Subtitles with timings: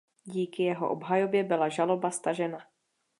[0.25, 2.57] Díky jeho obhajobě byla žaloba stažena.